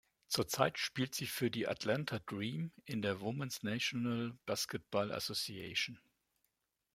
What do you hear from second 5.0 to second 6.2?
Association.